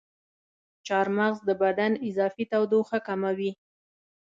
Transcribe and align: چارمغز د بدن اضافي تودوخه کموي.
چارمغز 0.87 1.37
د 1.47 1.49
بدن 1.63 1.91
اضافي 2.09 2.45
تودوخه 2.51 2.97
کموي. 3.07 3.51